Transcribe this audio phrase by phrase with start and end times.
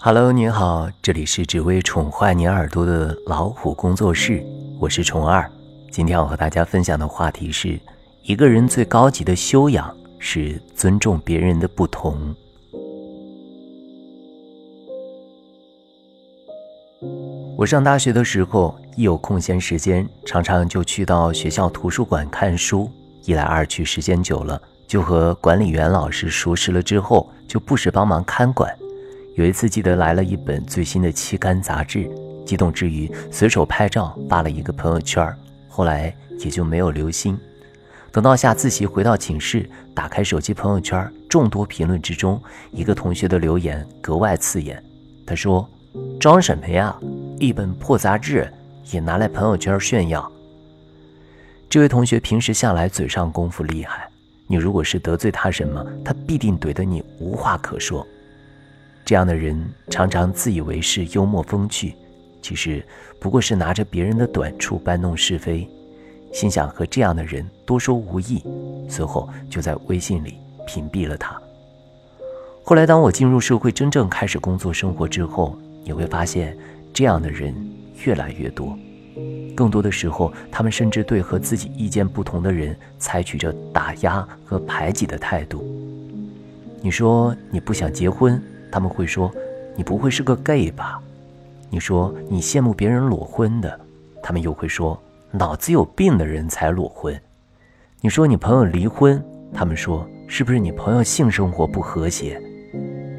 [0.00, 4.46] Hello，您好，这里是只为宠坏你耳朵的老虎工作室，
[4.78, 5.50] 我是虫二。
[5.90, 7.80] 今天要和大家分享的话题是：
[8.22, 12.32] 一个人最高级的修养是尊重别人的不同。
[17.56, 22.88] 我上大学的时候，一有空闲时间，常常就去到学校图书馆看书。
[23.24, 26.80] 一来二去，时间久了，就和管理员老师熟识了。
[26.80, 28.72] 之后就不时帮忙看管。
[29.38, 32.10] 有一次，记得来了一本最新的期刊杂志，
[32.44, 35.32] 激动之余随手拍照发了一个朋友圈。
[35.68, 37.38] 后来也就没有留心。
[38.10, 42.42] 等到下自习回到寝室，打开手机朋友圈，众多评论之中，
[42.72, 44.82] 一个同学的留言格外刺眼。
[45.24, 45.70] 他说
[46.18, 46.92] ：“装什么呀？”
[47.38, 48.52] 一本破杂志
[48.90, 50.28] 也拿来朋友圈炫耀。
[51.70, 54.10] 这位同学平时向来嘴上功夫厉害，
[54.48, 58.04] 你如果是得罪他什么，他必定怼得你无话可说。
[59.08, 59.58] 这样的人
[59.88, 61.94] 常常自以为是、幽默风趣，
[62.42, 62.84] 其实
[63.18, 65.66] 不过是拿着别人的短处搬弄是非，
[66.30, 68.44] 心想和这样的人多说无益，
[68.86, 70.34] 随后就在微信里
[70.66, 71.40] 屏蔽了他。
[72.62, 76.54] 后来，当我进入社会，真正开始工作生活之后，你会发现。
[76.92, 77.54] 这样的人
[78.04, 78.76] 越来越多，
[79.56, 85.64] 更多的时候，他们甚至对和自己意见不同的人采取着打压和排挤的态度。
[86.82, 89.32] 你说你不想结婚，他们会说
[89.76, 91.00] 你不会是个 gay 吧？
[91.70, 93.80] 你说你羡慕别人裸婚的，
[94.22, 97.18] 他们又会说脑子有病的人才裸婚。
[98.00, 102.40] 你说你朋友离婚，他们说是不是你朋友性生活不和谐？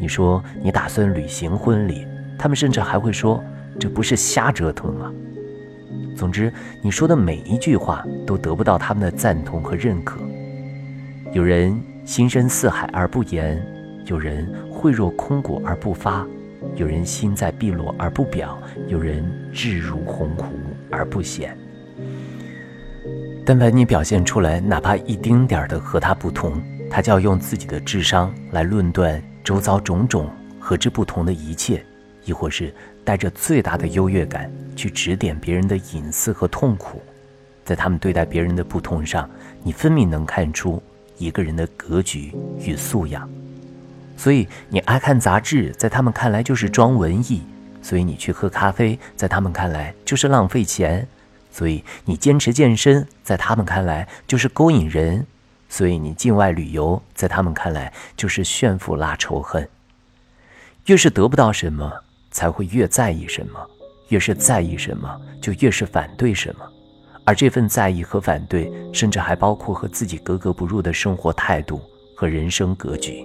[0.00, 2.06] 你说你打算履行婚礼，
[2.38, 3.42] 他们甚至还会说。
[3.80, 5.10] 这不是瞎折腾吗？
[6.14, 10.20] 总之，你说的每一句话都得不到他们的赞同和认可。
[11.32, 13.64] 有人心深似海而不言，
[14.04, 14.46] 有人
[14.82, 16.26] 慧若空谷而不发，
[16.74, 20.46] 有人心在碧落而不表，有人志如鸿鹄
[20.90, 21.56] 而不显。
[23.46, 31.84] 但凡你表现出来哪怕一丁点儿的和他不同，他就要用自己的智商来论断周遭种种和之不同的一切。
[32.24, 32.74] 亦或是
[33.04, 37.00] 带着最大的优越感去指点别人的隐私和痛苦，
[37.64, 39.30] 在他们对待别人的不同上，
[39.62, 40.82] 你分明能看出
[41.18, 43.30] 一个人的格局与素养。
[44.22, 47.40] 所以你爱看杂志，在他们看来就是装文艺；
[47.82, 51.04] 所以你去喝咖啡，在他们看来就是浪费钱；
[51.50, 55.24] 所以你坚持健身，在他们看来就是勾引人；
[55.68, 59.68] 所以你境外旅游，在他们看来就是炫富拉仇恨。
[60.86, 61.92] 越是得不到什么。
[62.30, 63.60] 才会越在意什么，
[64.08, 66.64] 越是在意什么，就越是反对什么，
[67.26, 71.82] 而这份在意和反对，甚至还包括和自己格格不入的生活态度
[72.16, 73.22] 和人生格局。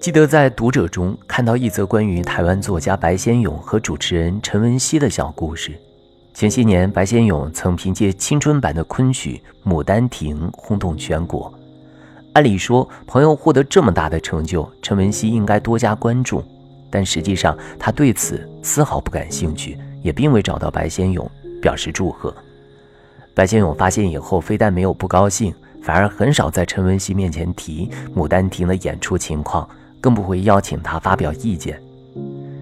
[0.00, 5.76] 记得在《读者》中看到一则关于台湾作家白先勇和主持人陈文熙的小故事。
[6.32, 11.52] 前些年，白先勇曾凭借青春版的昆曲《牡丹亭》轰动全国。
[12.34, 16.44] 按理说，朋友获得这么大的成就，陈文熙应该多加关注。
[16.88, 21.28] 但实际上，他对此丝毫不感兴趣，也并未找到白先勇
[21.60, 22.32] 表示祝贺。
[23.34, 29.68] 白先勇发现以后，非但没有不高兴，反而很少在陈文熙面前提《牡丹亭》的演出情况，
[30.00, 31.80] 更不会邀请他发表意见。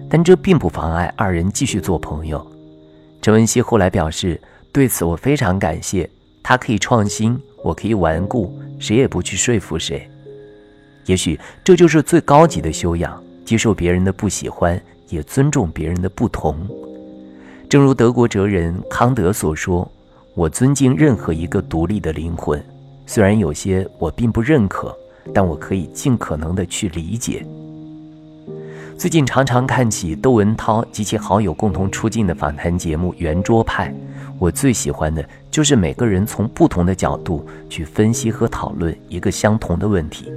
[0.09, 2.45] 但这并不妨碍二人继续做朋友。
[3.21, 4.39] 陈文熙后来表示
[4.71, 6.09] ：“对此我非常感谢，
[6.41, 10.09] 他可以创新，我可以顽固，谁也不去说服谁。
[11.05, 14.77] 也许这就是最高级的修养。”接受别人的不喜欢，
[15.07, 16.67] 也尊重别人的不同。
[17.69, 19.89] 正如德国哲人康德所说
[20.35, 22.61] ：“我尊敬任何一个独立的灵魂，
[23.05, 24.93] 虽然有些我并不认可，
[25.33, 27.45] 但我可以尽可能的去理解。”
[28.97, 33.89] 最近常常看起窦文涛及其好友共同出镜的访谈节目《圆桌派》，
[34.39, 40.31] 我最喜欢的就是每个人从不同的角度去分析和讨论一个相同的问题，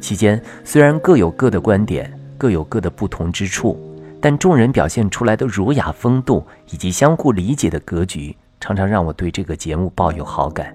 [0.00, 2.10] 期间虽然各有各的观点。
[2.40, 3.78] 各有各的不同之处，
[4.18, 10.74] 但众人表现出来的儒雅风度以及相互理解的格局，常常让我对这个节目抱有好感。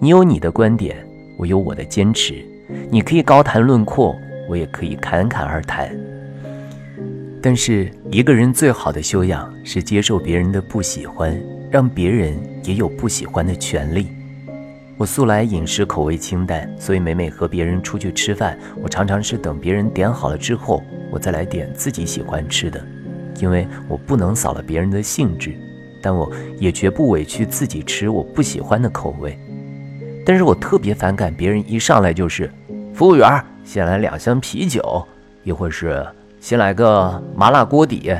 [0.00, 0.96] 你有你的观点，
[1.38, 2.42] 我有我的坚持。
[2.90, 4.18] 你可以高谈论阔，
[4.48, 5.90] 我也可以侃侃而谈。
[7.42, 11.40] 但是，一个人最好的修养是接受别人的不喜欢，
[11.70, 12.34] 让别人
[12.64, 14.08] 也有不喜欢的权利。
[14.98, 22.84] 我素来饮食口味清淡，所以每每和别人出去吃饭，我常常是等别人点好了之后，我再来点自己喜欢吃的，
[23.40, 25.54] 因为我不能扫了别人的兴致，
[26.02, 29.38] 但我也绝不委屈自己吃我不喜欢的口味。
[30.26, 32.50] 但是我特别反感别人一上来就是，
[32.94, 35.06] 服务员先来两箱啤酒，
[35.42, 36.06] 亦或是
[36.40, 38.14] 先来个麻辣锅底。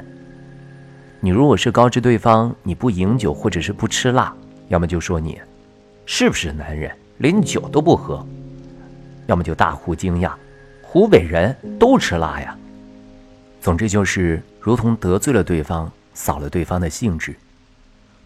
[1.21, 4.33] 你如果是告知对方你不饮酒或者是不吃辣，
[4.69, 5.39] 要么就说你
[6.07, 8.25] 是不是男人连酒都不喝，
[9.27, 10.33] 要么就大呼惊讶，
[10.81, 12.57] 湖北人都吃辣呀。
[13.61, 17.37] 总之就是如同得罪了对方，扫了对方的兴致。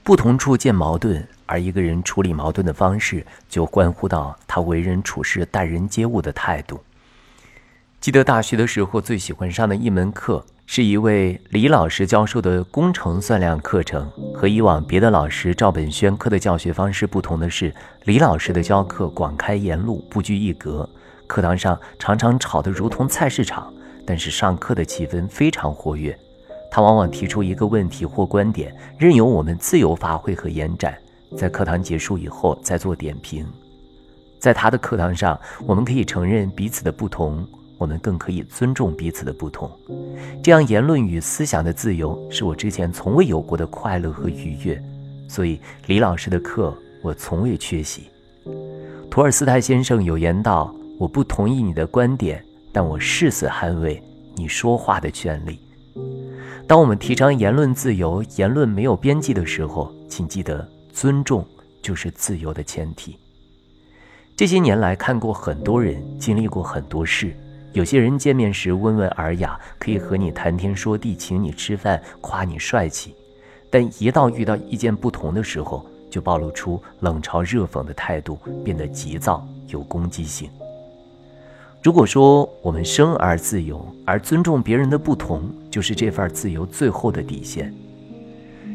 [0.05, 6.81] 不同处见矛盾，而一个人处理矛盾的方式，就关乎到他为人处事、待人接物的态度。
[8.01, 14.11] 记得大学的时候，最喜欢上的一门课，是一位李老师教授的工程算量课程。
[14.35, 17.75] 和以往别的老师照本宣科的教学方式不同的是，
[18.05, 20.89] 李老师的教课广开言路，不拘一格。
[21.27, 23.73] 课堂上常常吵得如同菜市场，
[24.07, 26.15] 但是上课的气氛非常活跃。
[26.71, 30.95] 他往往提出一个问题或观点，任由我们自由发挥和延展，
[31.37, 33.47] 在课堂结束以后再做点评。
[34.39, 37.47] 在他的课堂上，我们可以承认彼此的不同。
[37.77, 39.69] 我们更可以尊重彼此的不同，
[40.43, 44.81] 这样言论与思想的自由是我之前从未有过的快乐和愉悦。
[45.29, 46.73] 所以李老师的课
[47.03, 48.09] 我从未缺席。
[49.11, 52.43] 托尔斯泰先生有言道：“我不同意你的观点，
[52.73, 54.01] 但我誓死捍卫
[54.37, 55.59] 你说话的权利。”
[56.69, 61.45] 当我们提倡言论自由、言论没有边际的时候，请记得尊重
[61.83, 63.19] 就是自由的前提。
[64.37, 67.37] 这些年来看过很多人，经历过很多事。
[67.73, 73.11] 有些人见面时温文尔雅，可以和你谈天说地，请你吃饭，夸你帅气；
[73.69, 80.49] 但一到遇到意见不同的时候，就暴露出冷嘲热讽的态度，变得急躁有攻击性。
[81.83, 87.75] 如果说我们生而自由，而尊重别人的不同，就是这份自由最后的底线。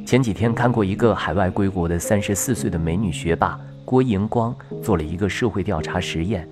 [0.09, 6.49] 前几天看过一个海外归国的三十四岁的美女学霸郭莹光做了一个社会调查实验。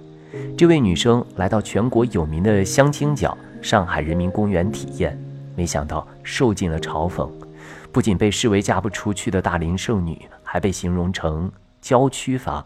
[0.55, 5.19] 这位女生来到全国有名的相亲角上海人民公园体验，
[5.55, 7.27] 没想到受尽了嘲讽，
[7.91, 11.51] 不仅被视为嫁不出去的大龄剩女，还被形容成
[11.81, 12.63] 郊区房。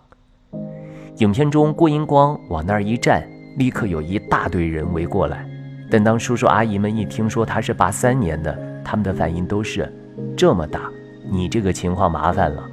[1.19, 3.25] 影片中，郭银光往那儿一站，
[3.57, 5.49] 立刻有一大堆人围过来。
[5.89, 9.89] 但当叔叔阿姨们一听说她是八三年的，他们的反应都是：
[10.35, 10.89] 这么大，
[11.29, 12.69] 你这个情况麻烦了。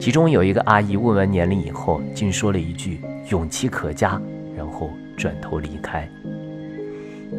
[0.00, 3.00] 其中有一个阿姨问完年龄以后，竟说了一句。
[3.30, 4.20] 勇气可嘉，
[4.54, 6.06] 然后转头离开。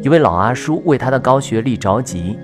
[0.02, 2.36] 一位老阿叔为他的高学历着急，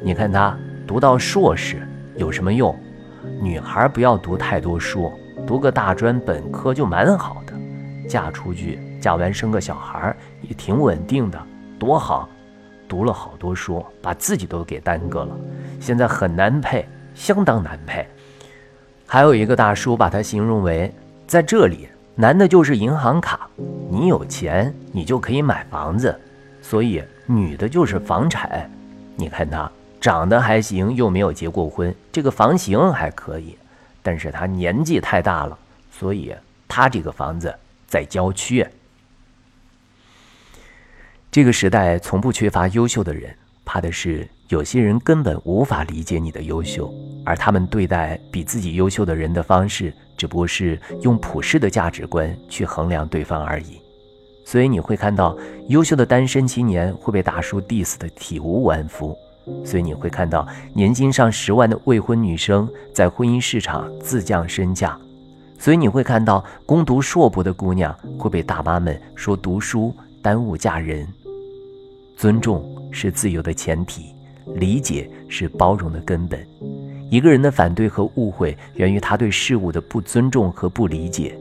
[0.00, 1.86] 你看他读到硕士
[2.16, 2.74] 有什么用？
[3.42, 5.12] 女孩不要读太多书，
[5.46, 7.52] 读个大专本科就蛮好的，
[8.08, 11.38] 嫁出去，嫁完生个小孩也挺稳定的，
[11.78, 12.26] 多好。
[12.88, 15.36] 读了好多书，把自己都给耽搁了，
[15.82, 18.06] 现在很难配，相当难配。
[19.04, 20.90] 还有一个大叔把他形容为
[21.26, 21.88] 在这里。
[22.14, 23.48] 男的就是银行卡，
[23.90, 26.14] 你有钱你就可以买房子，
[26.60, 28.70] 所以女的就是房产。
[29.16, 33.56] 你看她长得还行，又没有结过婚，这个房型还可以，
[34.02, 35.58] 但是她年纪太大了，
[35.90, 36.34] 所以
[36.68, 37.52] 她这个房子
[37.86, 38.64] 在郊区。
[41.30, 43.34] 这个时代从不缺乏优秀的人，
[43.64, 46.92] 怕的是有些人根本无法理解你的优秀，
[47.24, 49.92] 而他们对待比自己优秀的人的方式。
[50.14, 53.80] 只不过是用普世的价值观去衡量对方而已，
[54.44, 55.36] 所以你会看到
[55.66, 59.16] 优秀的单身青年会被大叔 diss 的体无完肤，
[59.64, 64.96] 所以你会看到年薪上十万的未婚女生在婚姻市场自降身价，
[65.58, 71.04] 所以你会看到攻读硕博的姑娘会被大妈们说读书耽误嫁人。
[72.16, 74.14] 尊重是自由的前提，
[74.54, 76.46] 理解是包容的根本。
[77.10, 81.36] 一个人的反对和误会，源于他对事物的不尊重和不理解。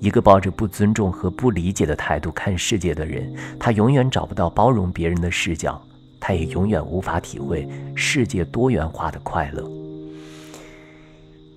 [0.00, 5.82] 一个抱着不尊重和不理解的态度看世界的人，他永远找不到包容别人的视角，
[6.20, 9.66] 他也永远无法体会世界多元化的快乐。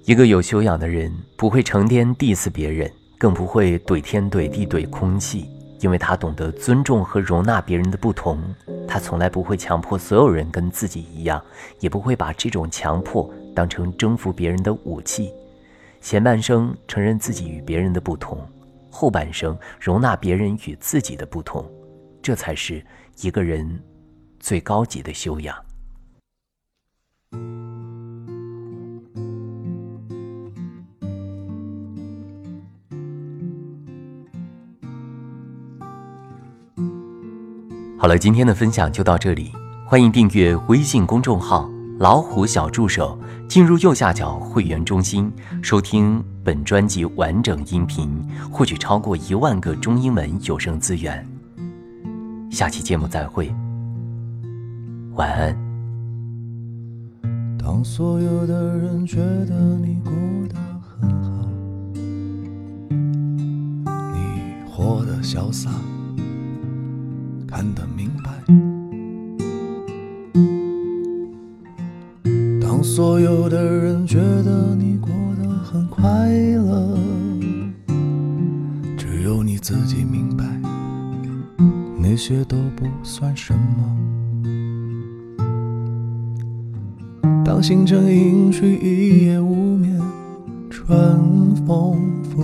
[0.05, 5.45] 一个有修养的人，不会成天 diss 别人，更不会怼天怼地怼空气。
[5.79, 8.41] 因为他懂得尊重和容纳别人的不同，
[8.87, 11.43] 他从来不会强迫所有人跟自己一样，
[11.79, 15.31] 也不会把这种强迫当成征服别人的武器。
[16.01, 18.39] 前半生承认自己与别人的不同，
[18.89, 21.69] 后半生容纳别人与自己的不同，
[22.21, 22.83] 这才是
[23.21, 23.83] 一个人
[24.39, 25.55] 最高级的修养。
[37.99, 39.51] 好了，今天的分享就到这里。
[39.83, 43.17] 欢迎订阅微信公众号“老虎小助手”，
[43.49, 51.27] 进入右下角会员中心，收听本专辑完整音频，获取超过一万个中英文有声资源。
[52.51, 53.51] 下期节目再会，
[55.15, 55.57] 晚安。
[57.57, 60.11] 当所有的人觉得你过
[60.47, 61.49] 得很好，
[64.13, 65.71] 你活得潇洒，
[67.47, 68.29] 看得明白。
[72.61, 75.09] 当所有的人觉得你过
[75.41, 76.97] 得很快乐，
[78.97, 80.43] 只有你自己明白，
[81.97, 83.97] 那些都不算什么。
[87.43, 89.99] 当星辰隐去，一夜无眠，
[90.69, 92.43] 春风拂，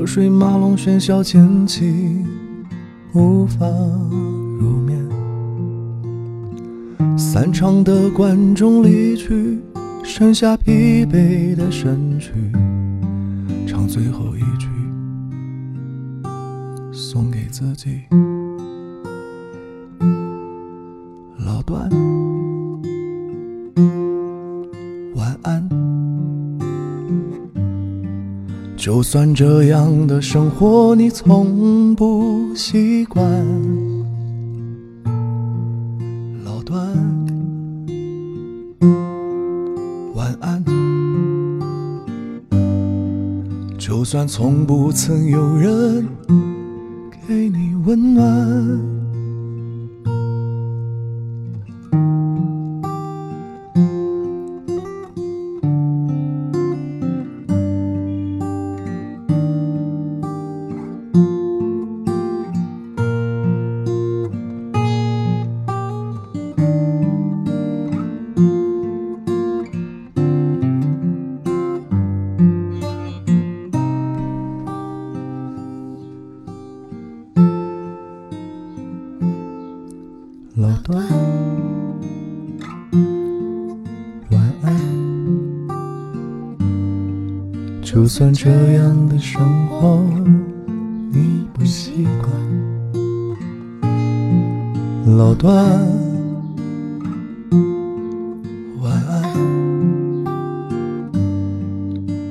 [0.00, 2.24] 车水马龙喧嚣渐起，
[3.12, 3.66] 无法
[4.58, 4.98] 入眠。
[7.18, 9.58] 散场的观众离去，
[10.02, 12.32] 剩下疲惫的身躯，
[13.66, 14.68] 唱最后一句，
[16.90, 18.00] 送给自己。
[28.80, 33.22] 就算这样的生活你从不习惯，
[36.42, 36.80] 老段，
[40.14, 40.64] 晚安。
[43.78, 46.08] 就算从不曾有人
[47.28, 48.89] 给你温暖。
[80.60, 81.02] 老段，
[84.30, 84.76] 晚安。
[87.82, 90.04] 就算这样的生活
[91.10, 92.30] 你不习惯，
[95.16, 95.56] 老段，
[98.82, 99.34] 晚安。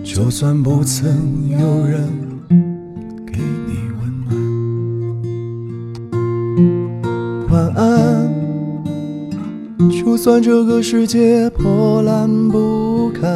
[0.03, 2.07] 就算不曾有人
[10.09, 13.29] 就算这个世界破烂不堪，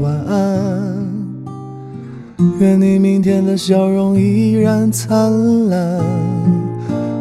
[0.00, 1.06] 晚安。
[2.58, 5.30] 愿你明天的笑容依然灿
[5.68, 6.00] 烂，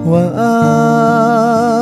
[0.07, 1.76] 晚安。